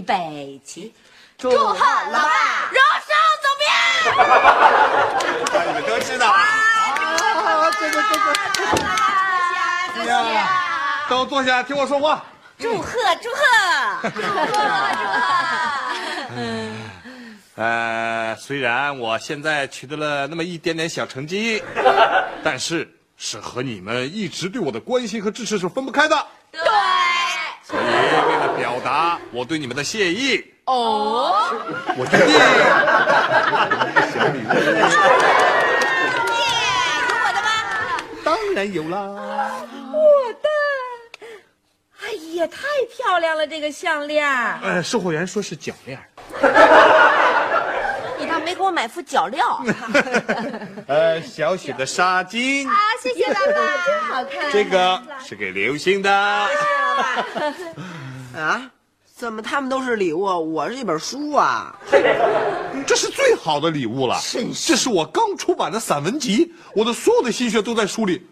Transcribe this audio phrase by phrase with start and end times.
[0.00, 0.94] 预备起，
[1.36, 2.70] 祝贺老爸！
[2.72, 3.68] 荣升总编。
[5.66, 6.38] 你们都知道啊。
[7.78, 8.32] 这个这个。
[10.06, 12.24] 呀，都坐下听我说话。
[12.58, 13.42] 祝贺祝贺！
[17.56, 21.62] 呃，虽然我现在取得了那么一点点小成绩，
[22.42, 26.26] 但是是和你们一直对我的关心和支持是分不开的。
[26.50, 26.60] 对，
[27.70, 31.36] 所以为了表达我对你们的谢意，哦，
[31.96, 32.34] 我决定
[34.10, 34.42] 小礼物。
[34.50, 34.56] 有
[37.14, 37.48] 我的吗？
[38.24, 38.98] 当然有啦。
[39.92, 39.96] 我
[40.42, 40.48] 的。
[42.02, 42.58] 哎呀，太
[42.96, 44.26] 漂亮了，这个项链。
[44.62, 45.96] 呃，售货员说是脚链。
[48.40, 49.40] 没给我买副脚镣。
[50.86, 53.40] 呃，小雪的纱巾，啊，谢谢爸爸，
[53.86, 54.50] 真好看。
[54.52, 56.10] 这个是给刘星的。
[58.36, 58.70] 啊？
[59.16, 61.76] 怎么他们都是礼物，我是一本书啊？
[62.86, 64.18] 这是最好的礼物了，
[64.66, 68.26] 这是我刚出版的散文集，我的所有的心血都在书里，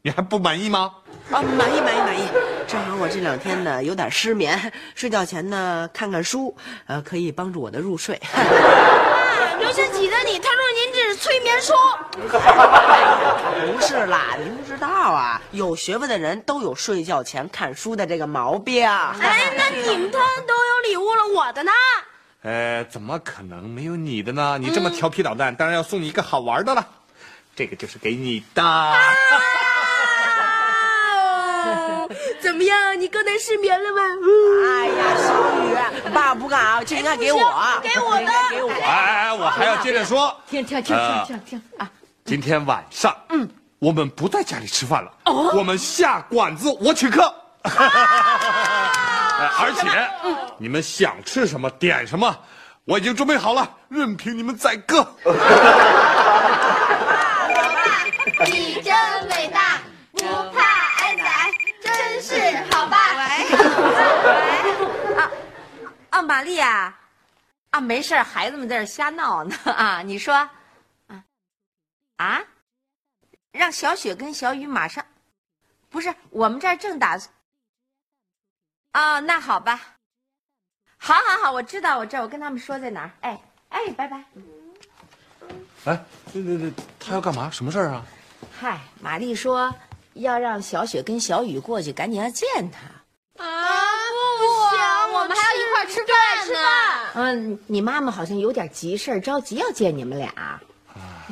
[0.00, 0.94] 你还不满意吗？
[1.30, 2.22] 啊，满意满意满意。
[2.70, 8.16] 正好我这两天呢有点失眠， 睡觉前呢看看书，呃，可以帮助我的入睡。
[9.58, 11.72] 刘星挤着你，他说您这是催眠书。
[13.72, 18.86] 不是啦，您不知道啊，有学问的人都有睡觉前看书的这个毛病。
[18.88, 21.72] 哎，那你们他都有礼物了，我的呢？
[22.42, 24.56] 呃，怎么可能没有你的呢？
[24.60, 26.86] 你这么调皮捣蛋，当然要送你一个好玩的了。
[27.56, 28.62] 这个就是给你的。
[32.60, 33.00] 么样？
[33.00, 34.02] 你刚才失眠了吗？
[34.66, 35.32] 哎呀，小
[35.64, 37.40] 雨，爸不敢啊，这应该给我，
[37.82, 38.70] 给我的给我。
[38.70, 41.90] 哎哎，我还要接着说，听听听听听听啊！
[42.26, 43.48] 今天晚上，嗯，
[43.78, 47.34] 我们不在家里吃饭了，我们下馆子，我请客。
[47.62, 47.72] 哎
[49.58, 49.88] 而且，
[50.58, 52.36] 你们想吃什么点什么，
[52.84, 55.06] 我已经准备好了，任凭你们宰割。
[66.10, 66.98] 啊，玛丽啊，
[67.70, 70.02] 啊，没事儿孩子们在这儿瞎闹呢啊！
[70.02, 70.34] 你说，
[71.06, 71.24] 啊
[72.16, 72.42] 啊，
[73.52, 75.04] 让小雪跟小雨马上，
[75.88, 77.32] 不是我们这儿正打算。
[78.92, 79.80] 啊，那好吧，
[80.96, 83.10] 好好好，我知道，我知道，我跟他们说在哪儿。
[83.20, 84.24] 哎哎，拜拜。
[85.84, 87.48] 哎，那那那，他要干嘛？
[87.50, 88.04] 什么事儿啊？
[88.58, 89.72] 嗨，玛丽说
[90.14, 92.80] 要让小雪跟小雨过去，赶紧要见她。
[93.42, 93.46] 啊，
[94.38, 94.44] 不
[94.76, 94.78] 行，
[95.14, 96.58] 我们还要一块儿吃饭呢。
[97.14, 100.60] 嗯，你妈妈好像有点急事儿，着急要见你们俩。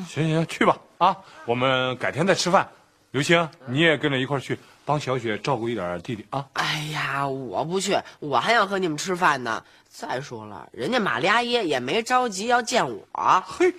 [0.07, 1.17] 行行，去吧啊！
[1.45, 2.69] 我们改天再吃饭。
[3.11, 6.47] 刘星，你也跟着一块儿去，帮小雪照顾一点弟弟啊。
[6.53, 9.63] 哎呀，我不去，我还想和你们吃饭呢。
[9.89, 13.43] 再说了，人家玛丽阿姨也没着急要见我。
[13.47, 13.73] 嘿，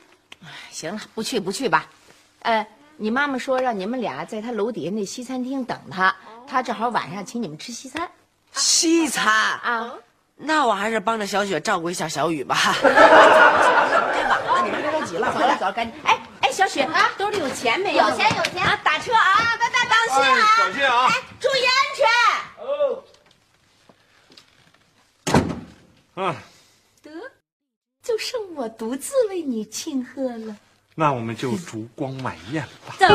[0.72, 1.88] 行了，不去不去吧。
[2.42, 2.66] 呃，
[2.98, 6.14] 你妈妈说让你们俩在她楼底下那西餐厅等她，
[6.48, 8.10] 她正好晚上请你们吃西餐
[8.52, 9.94] 西餐啊。
[10.41, 12.55] 那我还是帮着小雪照顾一下小雨吧。
[12.81, 15.94] 该晚了，你们别着急了，走了走，赶紧。
[16.05, 18.79] 哎哎，小雪啊，兜里有钱没有有钱有钱啊！
[18.81, 21.07] 打车啊，拜拜，当心啊，小心啊！
[21.07, 22.07] 哎注意安全。
[26.16, 26.35] 嗯，
[27.03, 27.11] 得，
[28.01, 30.56] 就剩我独自为你庆贺了。
[30.95, 32.95] 那我们就烛光晚宴吧。
[32.97, 33.07] 走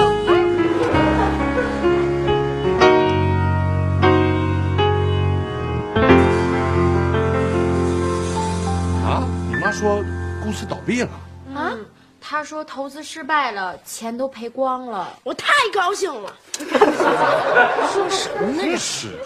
[9.75, 10.05] 说
[10.43, 11.11] 公司倒闭了。
[11.55, 11.77] 啊，
[12.21, 15.19] 他说投资失败了，钱都赔光了。
[15.25, 16.35] 我太高兴了。
[17.93, 18.63] 说什么呢？
[18.65, 19.19] 这是，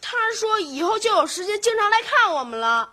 [0.00, 2.88] 他说以后就有时间经常来看我们了。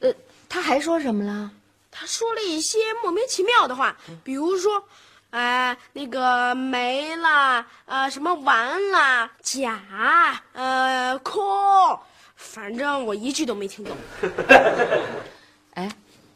[0.00, 0.12] 呃，
[0.48, 1.50] 他还说什么了？
[1.90, 4.82] 他说了一些莫名其妙的话，比如说，
[5.30, 11.98] 呃，那个没了，呃，什么完了，假，呃，空，
[12.36, 13.96] 反正我一句都没听懂。
[15.76, 15.90] 哎，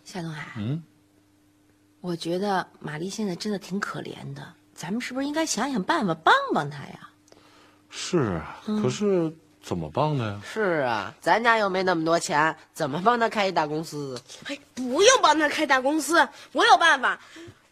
[0.05, 0.83] 夏东海，嗯，
[2.03, 7.09] 我觉得玛丽现在真的挺可怜的，咱们是不是应该想想办法帮帮她呀？
[7.89, 9.33] 是啊，可是
[9.63, 10.41] 怎么帮她呀？
[10.45, 14.21] 是啊，咱家又没那么多钱，怎么帮她开一大公司？
[14.45, 17.19] 哎，不用帮她开大公司，我有办法。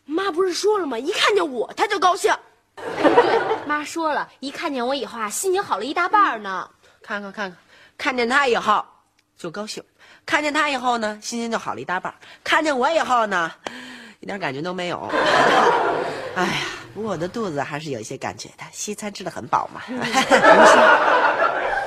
[0.06, 0.98] 妈不是说了吗？
[0.98, 2.34] 一看见我她就高兴。
[2.76, 6.70] 对，妈说了一看见我以后啊，心情好了一大半呢。
[7.02, 7.58] 看看看看，
[7.98, 8.82] 看见她以后
[9.36, 9.84] 就高兴，
[10.28, 12.12] 看见他以后呢，心情就好了一大半。
[12.44, 13.50] 看见我以后呢，
[14.20, 15.08] 一点感觉都没有。
[16.36, 16.52] 哎呀，
[16.94, 19.80] 不过我的肚子还是有一些感觉的，西餐吃的很饱嘛。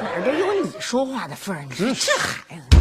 [0.01, 1.63] 哪儿都有你说话的份儿？
[1.69, 2.80] 你这孩子。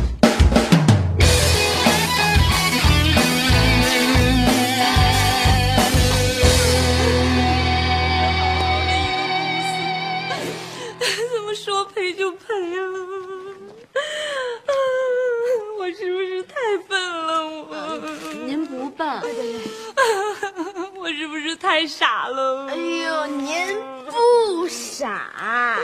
[21.60, 22.66] 太傻了？
[22.70, 23.76] 哎呦，您
[24.06, 25.78] 不傻，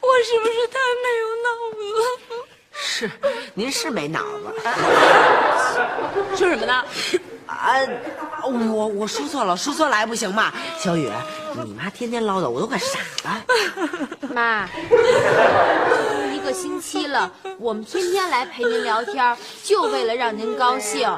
[0.00, 2.02] 我是不是太没有脑子了？
[2.72, 3.10] 是，
[3.54, 4.52] 您是没脑子。
[6.36, 6.84] 说什么呢？
[7.46, 7.78] 啊，
[8.44, 10.52] 我我说错了，说错了还不行吗？
[10.78, 11.08] 小雨，
[11.64, 13.44] 你妈天天唠叨，我都快傻了。
[14.34, 14.68] 妈，
[16.32, 21.08] 一个星期了，我们天天来陪您聊天，就为了让您高兴。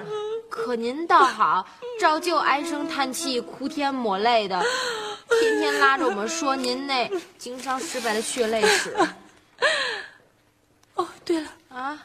[0.52, 1.66] 可您倒好，
[1.98, 4.62] 照旧唉声叹气、哭天抹泪的，
[5.40, 8.94] 天天拉着我们说您那经商失败的血泪史。
[10.94, 11.98] 哦，对了，啊，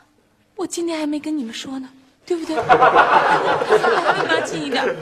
[0.55, 1.89] 我今天还没跟你们说呢，
[2.25, 2.55] 对不对？
[4.25, 4.95] 拿近一点，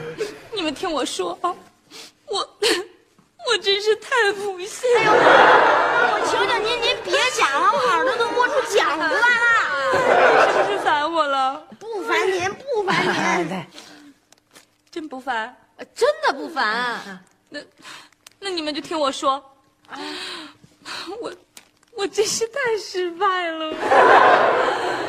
[0.52, 1.54] 你们听我说啊，
[2.26, 2.38] 我
[3.48, 5.12] 我真是太不幸了。
[6.14, 9.22] 我求求您，您别讲了，我耳朵都摸出茧子来了。
[10.52, 11.62] 是不是烦我了？
[11.78, 12.42] 不烦您，
[13.42, 13.48] 不烦您。
[13.48, 13.66] 对，
[14.90, 15.56] 真不烦？
[15.76, 17.22] 呃真的不烦。
[17.50, 17.60] 那
[18.40, 19.42] 那你们就听我说，
[21.20, 21.32] 我
[21.94, 23.66] 我真是太失败了，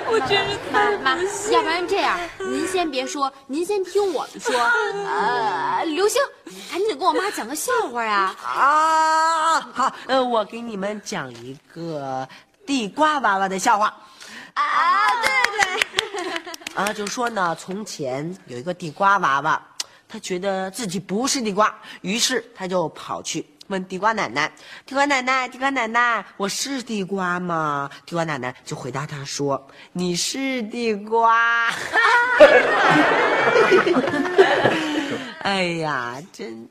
[0.10, 4.54] 我真是太妈，不幸要不然这样，您先别说，您先听我们说。
[5.08, 6.22] 呃，刘星，
[6.72, 8.36] 赶紧给我妈讲个笑话呀！
[8.44, 12.28] 啊，好，呃，我给你们讲一个
[12.66, 13.94] 地瓜娃娃的笑话。
[14.54, 15.30] 啊，对
[16.24, 19.60] 对，啊，就说呢，从前有一个地瓜娃娃，
[20.08, 24.52] 他觉得自己不是地瓜，于是他就跑去问地瓜奶奶
[24.86, 31.68] ：“地瓜奶奶，地瓜奶奶，我是地瓜吗？”地瓜奶奶就回答他说：“你是地瓜。
[35.42, 36.70] ”哎呀，真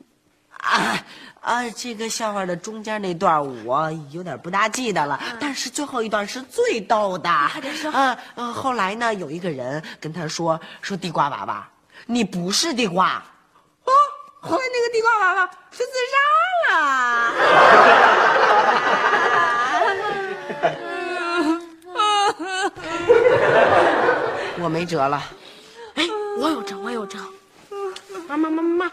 [0.77, 1.03] 啊
[1.41, 1.69] 啊！
[1.71, 7.29] 这个笑话的中间那段我有点不大记得了，但是最后一段是最逗的。
[7.51, 7.91] 快点说。
[7.91, 11.67] 啊嗯，后来呢，有一个人跟他说：“说地瓜娃娃，
[12.05, 13.23] 你不是地瓜。”
[13.85, 13.91] 哦，
[14.41, 16.17] 后来那个地瓜娃娃是自杀
[16.69, 17.33] 了。
[24.59, 25.23] 我没辙了。
[25.95, 26.03] 哎，
[26.39, 27.17] 我有辙，我有辙。
[28.27, 28.91] 妈妈妈妈妈，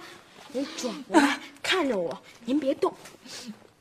[0.52, 1.36] 您转过来
[1.74, 2.94] 看着我，您别动。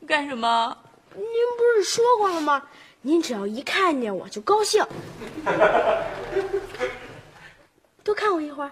[0.08, 0.76] 干什么？
[1.14, 2.64] 您不是说过了吗？
[3.02, 4.84] 您只要一看见我就高兴。
[8.04, 8.72] 多看我一会儿。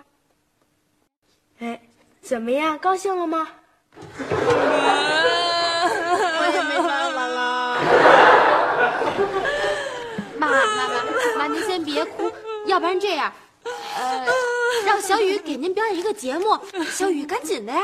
[1.59, 1.79] 哎，
[2.19, 2.79] 怎么样？
[2.79, 3.47] 高兴了吗？
[4.09, 4.15] 我
[6.51, 7.77] 也没办法了。
[10.39, 10.87] 妈妈妈
[11.37, 12.31] 妈，您先别哭，
[12.65, 13.31] 要不然这样，
[13.95, 14.25] 呃，
[14.83, 16.57] 让小雨给您表演一个节目。
[16.89, 17.83] 小雨，赶紧的呀！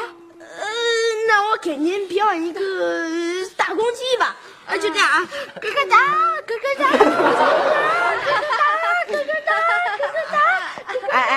[1.61, 2.59] 给您表演一个
[3.55, 4.35] 大公鸡吧。
[4.67, 5.19] 啊，就这样啊，
[5.61, 5.95] 咯咯哒，
[6.45, 8.33] 咯咯哒，咯咯哒，
[9.07, 9.51] 咯咯哒，
[9.97, 10.35] 咯咯哒。
[11.09, 11.31] 哎哎哎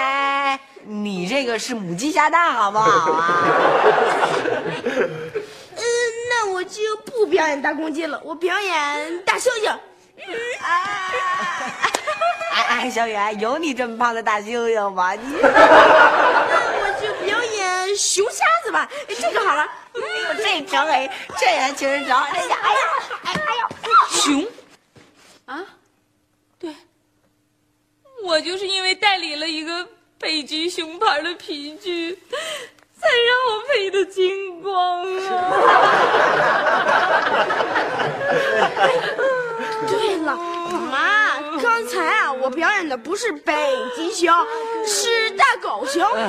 [0.51, 3.45] 哎，你这个是母鸡下蛋，好不好啊？
[5.77, 5.83] 嗯，
[6.29, 9.73] 那我就不表演大公鸡了，我表演大猩猩。
[12.53, 15.15] 哎哎，小雨，有你这么胖的大猩猩吗？
[15.15, 15.37] 你。
[15.41, 15.47] 那
[16.81, 18.40] 我就表演熊瞎
[18.71, 19.63] 子吧，这个好了。
[19.95, 22.15] 哎呦，这成哎，这还情人着。
[22.15, 22.79] 哎呀，哎呀，
[23.25, 23.69] 哎哎呦，
[24.09, 24.47] 熊，
[25.47, 25.67] 啊，
[26.59, 26.73] 对，
[28.23, 32.17] 我就是因为代理了一个北极熊牌的皮具，
[33.01, 35.29] 才让我赔的精光啊！
[39.89, 40.37] 对了，
[40.91, 41.20] 妈，
[41.63, 43.55] 刚才啊，我表演的不是北
[43.97, 44.35] 极熊，
[44.87, 46.27] 是大狗熊，呃，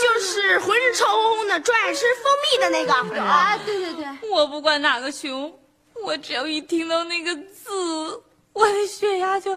[0.00, 2.92] 就是浑身臭烘烘的，专爱吃蜂蜜的那个。
[3.20, 5.52] 啊，对对对，我不管哪个熊，
[6.04, 8.22] 我只要一听到那个字，
[8.52, 9.56] 我的血压就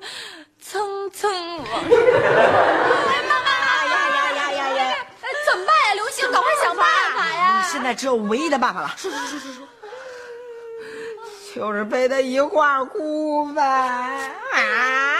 [0.61, 1.91] 蹭蹭往上。
[3.85, 4.95] 呀呀呀呀呀！
[5.21, 5.93] 哎，怎么办呀？
[5.95, 7.67] 刘星，赶快想办法呀！
[7.71, 8.93] 现在只有唯一的办法了。
[8.97, 9.67] 说说说说说。
[11.55, 13.61] 就是陪他一块哭呗。
[13.61, 15.15] 啊！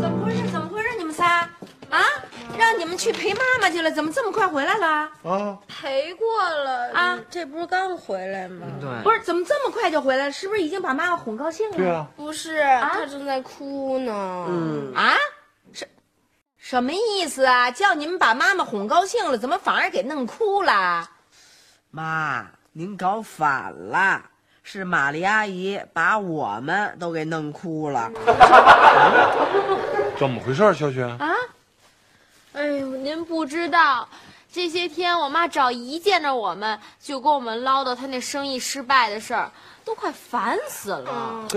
[0.00, 0.48] 怎么回事？
[0.50, 0.88] 怎么回事？
[0.96, 1.46] 你们仨
[1.90, 2.00] 啊，
[2.56, 3.40] 让你们去陪妈
[3.70, 4.86] 妈去了，怎么这么快回来了？
[5.22, 8.66] 啊，陪过了啊，这不是刚回来吗？
[8.80, 10.32] 对，不是，怎么这么快就回来了？
[10.32, 11.76] 是不是已经把妈妈哄高兴了？
[11.76, 14.46] 对啊，不是，他正在哭呢。
[14.48, 15.14] 嗯，啊，
[15.72, 15.86] 什
[16.56, 17.70] 什么意思啊？
[17.70, 21.08] 叫你们把妈妈哄高兴了，怎么反而给弄哭了？
[21.92, 24.20] 妈，您搞反了，
[24.64, 28.10] 是玛丽阿姨把我们都给弄哭了。
[30.18, 31.04] 怎么回事，小雪？
[31.18, 31.32] 啊，
[32.52, 34.08] 哎呦，您不知道，
[34.52, 39.52] 这些天我妈只要一见着我们就跟我们唠叨她那生意失败的事儿，
[39.84, 41.48] 都快烦死了。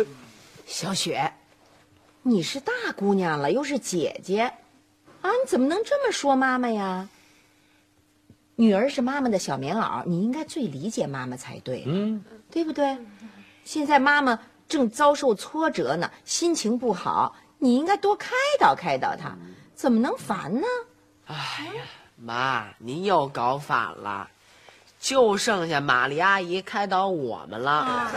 [0.65, 1.33] 小雪，
[2.21, 4.41] 你是大姑娘了，又是姐姐，
[5.21, 7.09] 啊，你怎么能这么说妈妈呀？
[8.55, 12.95] 女儿是妈妈的小棉袄，你应该最理解妈妈才对，嗯，对不对？
[13.65, 19.35] 现在妈妈正遭受挫折呢，心情不好，你应该多开导开导她，
[19.75, 20.68] 怎么能烦呢？
[21.27, 21.36] 哎
[21.75, 21.84] 呀
[22.15, 24.27] 妈，您又搞反了，
[25.00, 28.10] 就剩下玛丽阿姨开导我们了。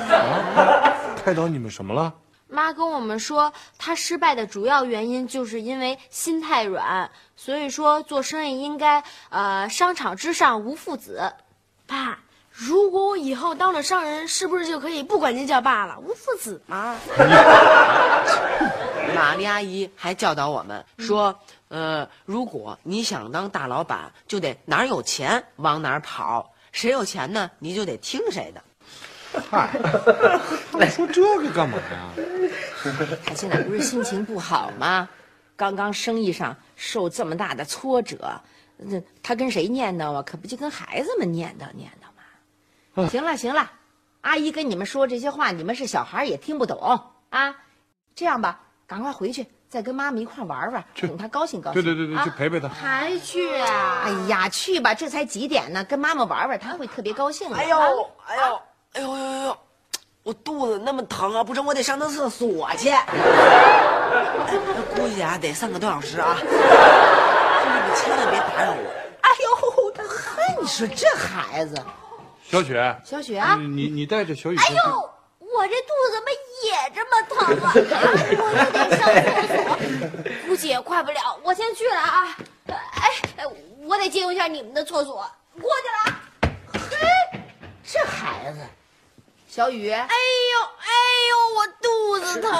[1.24, 2.12] 开导你们什么了？
[2.48, 11.32] 妈跟我们说，她失败的主要原因就是因为心太软，所以说做生意应该呃商场之上无父子。
[11.86, 12.18] 爸，
[12.50, 16.96] 如果我以后当了商人，是不是就可以不管您叫爸了，无父子吗？
[19.16, 28.62] 玛丽阿姨还教导我们说，呃，如果你想当大老板，就得哪儿有钱往哪儿跑，谁有钱呢，你就得听谁的。
[29.50, 29.70] 嗨，
[30.78, 32.12] 你说这个干嘛呀？
[33.24, 35.08] 他现在不是心情不好吗？
[35.56, 38.40] 刚刚生意上受这么大的挫折，
[38.76, 40.22] 那他跟谁念叨啊？
[40.22, 43.08] 可不就跟孩子们念叨念叨吗？
[43.08, 43.72] 行了行了，
[44.20, 47.56] 阿姨跟你们说这些话，你们是小孩也听不懂啊。
[48.14, 51.82] 这样吧，赶快回去，再跟妈妈一块玩玩，去哄她高兴高兴。
[51.82, 52.68] 对对对对，啊去陪陪她。
[52.68, 54.02] 还去啊？
[54.04, 55.84] 哎呀，去吧，这才几点呢？
[55.84, 57.56] 跟妈妈玩玩，她会特别高兴的。
[57.56, 57.78] 哎呦，
[58.26, 58.60] 哎呦，
[58.92, 59.58] 哎呦呦呦呦，
[60.22, 61.42] 我肚子那么疼啊！
[61.42, 62.90] 不成，我得上趟厕所去。
[62.90, 63.06] 哎
[64.94, 66.36] 估计啊得上个多小时啊。
[66.38, 68.90] 兄弟们千万别打扰我。
[69.20, 71.76] 哎呦，他嗨，你说这孩子，
[72.42, 74.56] 小雪，小雪啊，你你你带着小雨。
[74.56, 75.10] 哎呦，
[75.56, 76.28] 我这肚子怎么
[76.64, 77.34] 也这么疼
[77.64, 77.72] 啊？
[77.74, 79.24] 我也得上厕
[79.56, 79.56] 所，
[80.46, 81.38] 估计也快不了。
[81.42, 82.36] 我先去了啊。
[82.66, 83.44] 哎，哎
[83.84, 85.28] 我得借用一下你们的厕所，
[85.60, 86.20] 过去了啊。
[87.88, 88.58] 这孩子，
[89.48, 90.08] 小雨，哎呦
[90.82, 90.90] 哎
[91.30, 92.50] 呦，我肚子疼。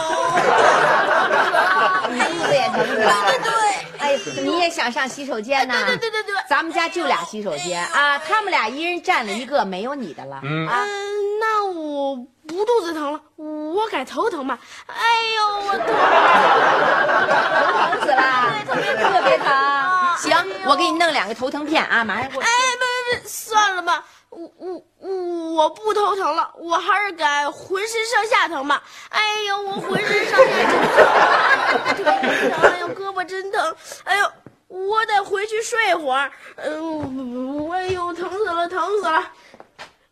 [2.15, 3.25] 你肚子也疼是吧？
[3.27, 3.53] 对对对。
[3.99, 5.75] 哎，你也想上洗手间呢？
[5.85, 10.41] 对对对对对咱们家就俩洗手间啊，他们俩一人占了一个，没有你的了。
[10.45, 10.87] 嗯，啊，
[12.57, 14.59] 不肚子疼了，我改头疼吧。
[14.87, 14.97] 哎
[15.37, 15.87] 呦，我疼。
[17.77, 19.47] 疼死了，特别特别疼。
[20.17, 20.35] 行，
[20.67, 22.49] 我给你弄两个头疼片啊，马上过来。
[22.49, 28.83] 哎，别别别，算了吧，我我我我不头疼了，我还是改浑身上下疼吧。
[29.11, 30.45] 哎呦，我浑身上下
[31.93, 34.33] 真疼， 腿疼，哎呦，胳膊真疼，哎呦，
[34.69, 36.33] 我得回去睡会儿。
[36.57, 39.23] 嗯，哎呦，疼死了，疼死了。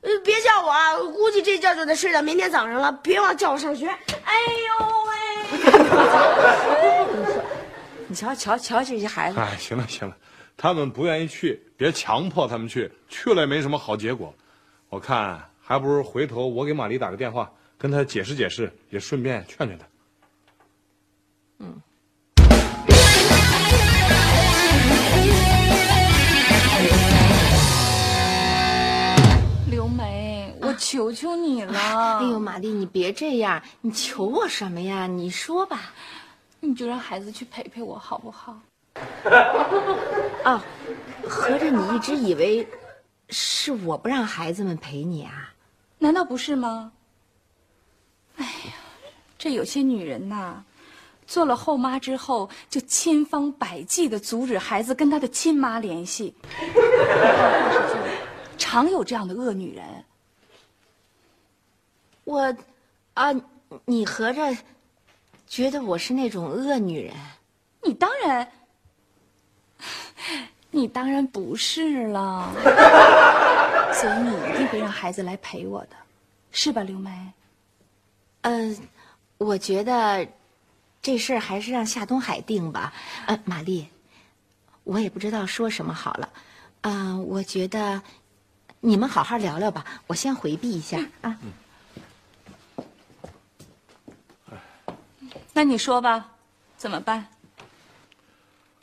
[0.04, 0.96] 呃，别叫我啊！
[0.98, 2.92] 我估计这觉就得睡到明天早上了。
[3.02, 3.88] 别忘叫我上学。
[3.88, 4.34] 哎
[4.68, 5.14] 呦喂！
[8.06, 10.14] 你瞧瞧瞧这些孩子，哎，行了行了，
[10.58, 14.34] 他们不愿意去，别强迫他们去，去了也没什么好结果。
[14.90, 19.86] 我看还不如回头我给玛丽打个电话，跟她解释解释，也顺便劝劝她。
[21.58, 21.66] 刘
[30.74, 35.06] 求求你了，哎呦，玛丽，你别这样，你求我什么呀？
[35.06, 35.92] 你说吧。
[36.60, 38.58] 你就让孩子去陪陪我好不好？
[40.44, 40.60] 哦，
[41.28, 42.66] 合着你一直以为
[43.28, 45.52] 是我不让孩子们陪你啊？
[45.98, 46.92] 难道不是吗？
[48.36, 48.72] 哎呀，
[49.36, 50.64] 这有些女人呐，
[51.26, 56.34] 做了后妈之后，就千方百计的阻止孩子跟他的亲妈联系。
[58.56, 59.84] 常有这样的恶女人。
[62.24, 62.56] 我，
[63.14, 63.32] 啊，
[63.84, 64.56] 你合着
[65.46, 67.14] 觉得我是那种恶女人？
[67.82, 68.48] 你当然，
[70.70, 72.50] 你当然不是了。
[73.94, 75.96] 所以你一定会让孩子来陪我的，
[76.50, 77.32] 是吧，刘梅？
[78.40, 78.76] 嗯、
[79.38, 80.26] 我觉得
[81.00, 82.92] 这事儿还是让夏东海定吧。
[83.26, 83.86] 呃，玛丽，
[84.82, 86.28] 我也不知道说什么好了。
[86.80, 88.02] 嗯、我觉得
[88.80, 91.38] 你们好好聊聊吧，我先回避一下啊。
[95.64, 96.30] 那你说吧，
[96.76, 97.26] 怎么办？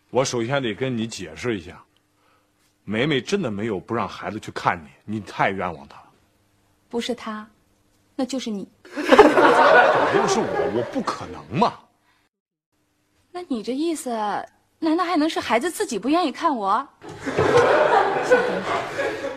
[0.10, 1.80] 我首先得跟你解释一下，
[2.84, 6.10] 梅梅真的没有不让孩子去看你，你太冤枉她了。
[6.90, 7.48] 不是她，
[8.16, 8.68] 那就是你。
[8.96, 11.78] 要是我，我不可能嘛。
[13.32, 14.10] 那你这意思，
[14.80, 16.84] 难道还能是孩子自己不愿意看我？
[18.26, 18.82] 夏东海，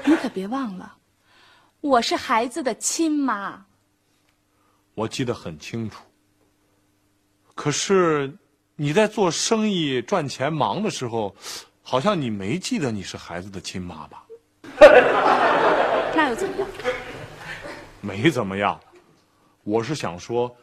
[0.06, 0.96] 你可别忘了，
[1.82, 3.66] 我是孩子的亲妈。
[4.94, 6.02] 我记得很清楚。
[7.54, 8.36] 可是
[8.76, 11.34] 你在做生意赚钱忙的时候，
[11.82, 14.24] 好像你没记得你是孩子的亲妈吧？
[16.16, 16.68] 那又怎么样？
[18.00, 18.78] 没怎么样，
[19.62, 20.54] 我是想说，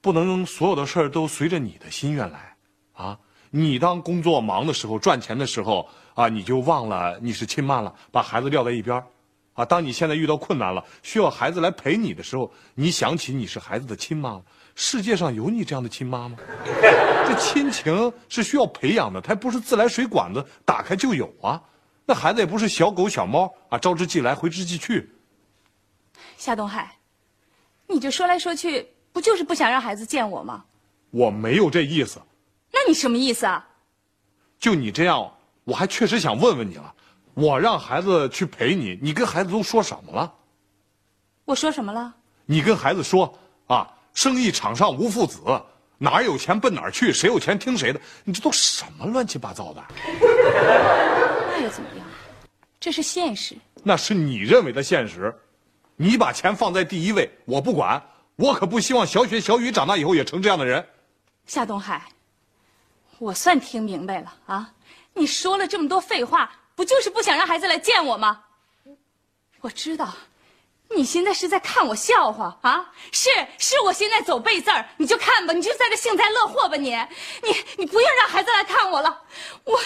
[0.00, 2.56] 不能所有的事儿都随着你的心愿来，
[2.92, 3.18] 啊！
[3.50, 9.06] 你当工作忙的时候、赚钱的时候啊，你就忘了你是亲妈了，把孩子撂在一边儿
[9.54, 9.64] 啊。
[9.64, 14.42] 当你现在遇到困难了，需要孩子来陪你的时候，你想起你是孩子的亲妈。
[14.76, 16.38] 世界上有你这样的亲妈吗？
[17.26, 21.60] 这亲情是需要培养的，它不是自来水管子打开就有啊。
[22.04, 25.10] 那孩子也不是小狗小猫啊，招之即来，挥之即去。
[26.36, 26.96] 夏东海，
[27.88, 30.64] 你这说来说去，不就是不想让孩子见我吗？
[31.10, 32.20] 我没有这意思。
[32.70, 33.66] 那你什么意思啊？
[34.58, 35.32] 就你这样，
[35.64, 36.94] 我还确实想问问你了。
[37.34, 40.32] 我让孩子去陪你，你跟孩子都说什么了？
[41.44, 42.14] 我说什么了？
[42.44, 43.32] 你跟孩子说啊，
[44.16, 45.38] 生意场上无父子，
[45.98, 48.00] 哪儿有钱奔哪儿去，谁有钱听谁的。
[48.24, 49.84] 你这都什么乱七八糟的？
[51.50, 52.06] 那又怎么样？
[52.80, 53.54] 这是现实。
[53.82, 55.32] 那是你认为的现实。
[55.96, 58.02] 你把钱放在第一位，我不管。
[58.36, 60.86] 我可不希望小雪、小雨长大以后也成这样的人。
[61.44, 62.02] 夏东海，
[63.18, 64.72] 我算听明白了啊！
[65.12, 68.40] 你说了这么多废话，不就是不想让孩子来见我吗？
[69.60, 70.14] 我知道，
[70.94, 72.86] 你现在是在看我笑话啊！
[73.10, 76.90] 是，是我现在走背字儿，你就看吧，你就在这幸灾乐祸吧你！
[77.42, 79.22] 你你不要让孩子来看我了，
[79.64, 79.78] 我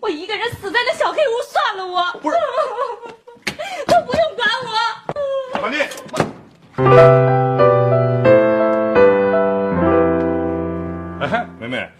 [0.00, 2.36] 我一个人死在那小黑屋算了我，不是，
[3.86, 5.60] 都不用管我。
[5.60, 5.82] 玛丽，
[11.20, 11.90] 哎，梅梅，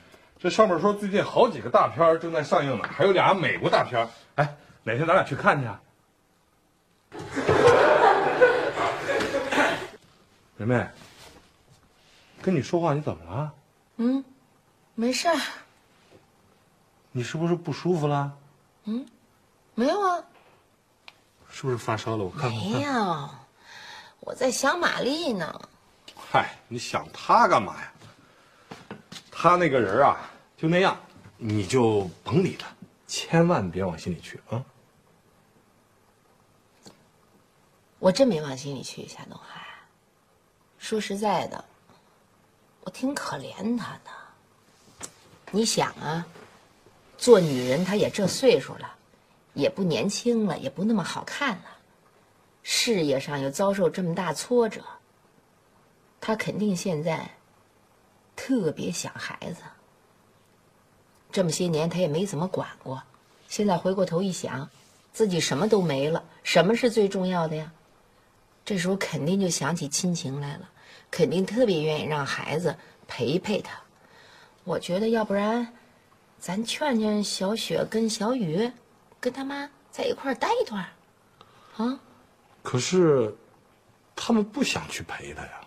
[0.40, 4.08] 这上面说最近好几个大片儿正在上映呢，还有俩美国大片儿。
[4.36, 5.78] 哎，哪天咱俩去看去啊？
[10.56, 10.88] 梅梅，
[12.40, 13.54] 跟你说话你怎么了？
[13.96, 14.24] 嗯，
[14.94, 15.36] 没事儿，
[17.12, 18.34] 你是不是不舒服了？
[18.84, 19.06] 嗯
[19.74, 20.24] 没有啊，
[21.50, 22.24] 是不是发烧了？
[22.24, 22.52] 我看看。
[22.52, 23.30] 没有，
[24.20, 25.68] 我在想玛丽呢。
[26.16, 27.92] 嗨，你想她干嘛呀？
[29.30, 30.16] 她那个人啊，
[30.56, 30.98] 就那样，
[31.36, 32.68] 你就甭理她，
[33.06, 34.64] 千万别往心里去啊。
[37.98, 39.65] 我真没往心里去，夏东海。
[40.86, 41.64] 说实在的，
[42.84, 45.10] 我挺可怜他的。
[45.50, 46.24] 你想啊，
[47.18, 48.94] 做女人她也这岁数了，
[49.52, 51.64] 也不年轻了，也不那么好看了，
[52.62, 54.80] 事业上又遭受这么大挫折，
[56.20, 57.28] 她肯定现在
[58.36, 59.62] 特别想孩子。
[61.32, 63.02] 这么些年她也没怎么管过，
[63.48, 64.70] 现在回过头一想，
[65.12, 67.72] 自己什么都没了，什么是最重要的呀？
[68.64, 70.70] 这时候肯定就想起亲情来了，
[71.10, 73.72] 肯定特别愿意让孩子陪陪他。
[74.64, 75.72] 我觉得要不然，
[76.38, 78.70] 咱劝劝小雪跟小雨，
[79.20, 82.00] 跟他妈在一块儿待一段儿，啊？
[82.62, 83.34] 可是，
[84.14, 85.60] 他们不想去陪他呀。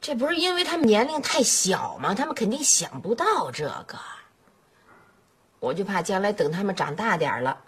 [0.00, 2.14] 这不是因为他们年龄太小吗？
[2.14, 3.96] 他们肯定想不到这个。
[5.60, 7.58] 我就怕将来等他们长大点儿了，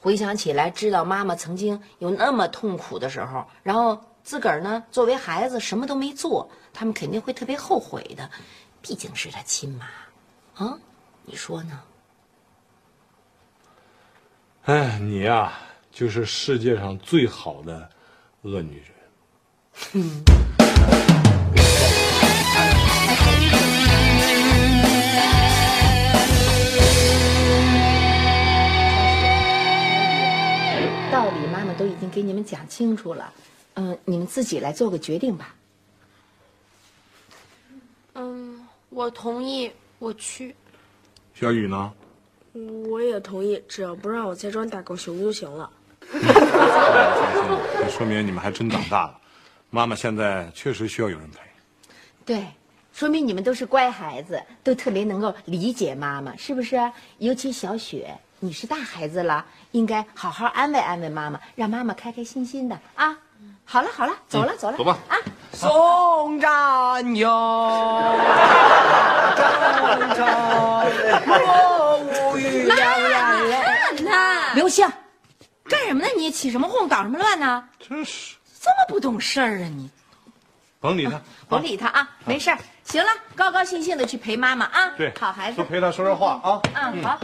[0.00, 8.28] 回想起来，知道妈妈曾经有那么痛苦的时候，然后自个儿呢作为孩子什么都没做，他们肯定会特别后悔的。
[8.80, 10.78] 毕竟是他亲妈，啊，
[11.26, 11.80] 你说呢？
[14.64, 15.52] 哎，你呀、
[15.92, 17.90] 就是世界上最好的
[18.42, 18.88] 恶女人。
[31.12, 33.32] 道理妈妈都已经给你们讲清楚了，
[33.74, 35.54] 嗯、你们自己来做个决定吧。
[38.14, 40.54] 嗯，我同意，我去。
[41.34, 41.92] 小雨呢？
[42.88, 45.68] 我也同意，只要不让我再装大狗熊就行了。
[47.90, 49.20] 说明你们还真长大了。
[49.70, 51.40] 妈妈现在确实需要有人陪。
[52.24, 52.46] 对，
[52.92, 56.78] 说明你们都是乖孩子，都特别能够理解妈妈，是不是？
[57.18, 63.18] 尤其小雪，你是大孩子了，应该好好安慰安慰妈妈，让妈妈开开心心的啊。
[63.64, 65.16] 好了好了，走了走了，走吧啊！
[65.52, 68.14] 送战哟，
[69.36, 70.92] 战战，
[71.24, 73.62] 若无语两两两。
[73.62, 74.86] 看他，刘星，
[75.68, 76.08] 干什么呢？
[76.16, 77.64] 你起什么哄，搞什么乱呢？
[77.78, 79.90] 真是，这么不懂事儿啊你！
[80.80, 82.58] 甭理他，甭理他啊，没事儿。
[82.84, 84.90] 行了，高高兴兴的去陪妈妈啊。
[84.96, 85.64] 对，好孩子多。
[85.64, 86.60] 陪他说说话啊。
[86.74, 87.18] 嗯，好。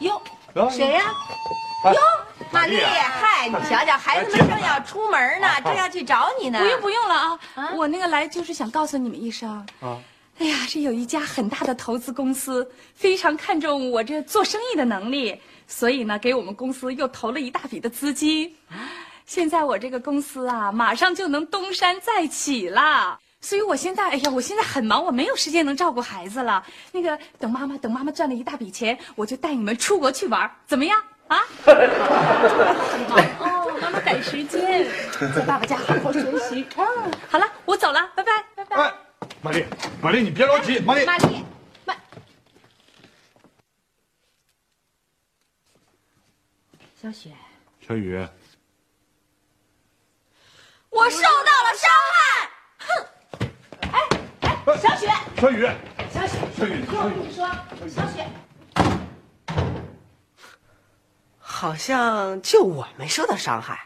[0.00, 0.20] 哟，
[0.54, 1.04] 啊谁呀？
[1.84, 2.00] 哎哟，
[2.52, 6.58] 玛丽，嗨，你瞧瞧，孩子们正要出门呢，正要去找你呢。
[6.58, 7.40] 不用不用了啊！
[7.54, 9.50] 啊我那个来就是想告诉你们一声。
[9.80, 9.98] 啊，
[10.38, 18.54] 哎呀，这有一家很大的投资公司，非常看重我这做生意的能力，所以呢，给我们公司又投了一大笔的资金。
[19.26, 23.18] 现在我这个公司啊，马上就能东山再起了。
[23.40, 26.64] 所以我现在，哎呀，我现在很忙，我没有时间能照顾孩子了。
[26.90, 31.00] 那个，等妈妈等妈妈赚了一大笔钱，我就带你们出国去玩，怎么样？
[31.28, 31.42] 啊？
[33.38, 34.86] 哦，妈妈赶时间，
[35.34, 36.66] 在爸爸家好好学习。
[36.76, 38.76] 嗯，好了，我走了，拜拜，拜拜。
[38.76, 38.92] 哎，
[39.42, 39.64] 玛丽，
[40.00, 41.04] 玛丽，你别着急，玛丽。
[41.04, 41.44] 玛丽，
[41.84, 41.94] 玛，
[47.00, 47.30] 小雪，
[47.86, 48.26] 小雨，
[50.90, 52.50] 我受到了伤害。
[52.78, 52.88] 哼！
[53.92, 54.08] 哎
[54.42, 55.08] 哎，小雪，
[55.40, 55.68] 小雨，
[56.12, 57.46] 小雪，小雨，听我跟你说，
[57.88, 58.26] 小雪，
[61.66, 63.76] 好像就我没受到伤害。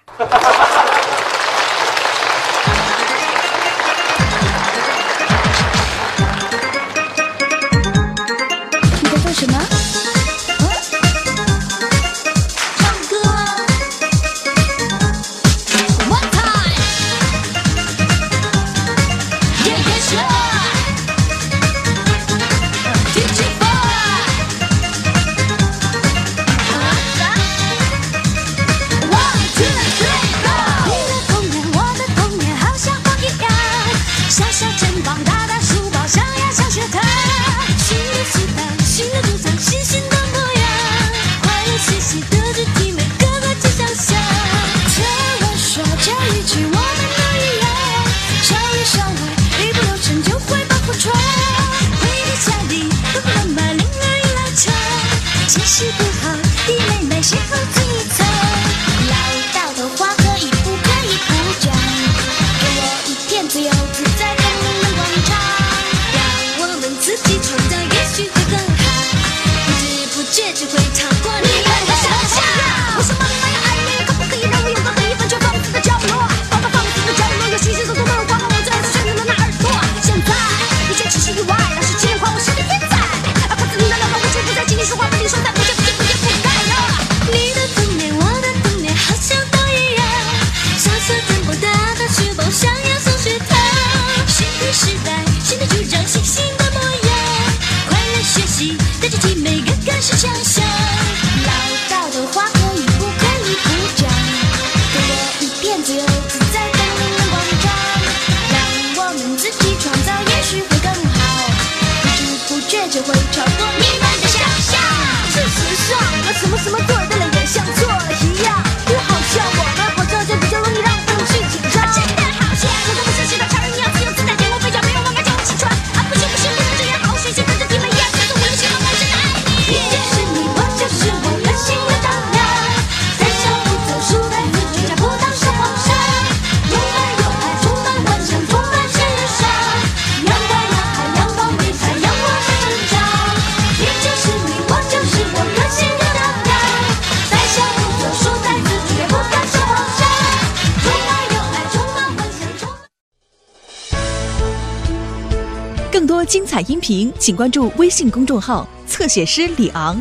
[156.63, 160.01] 音频，请关注微信公众号“侧写师李昂”。